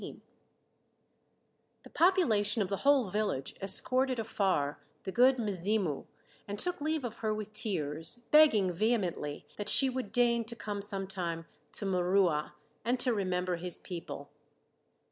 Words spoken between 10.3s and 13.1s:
to come sometime to M'Rua, and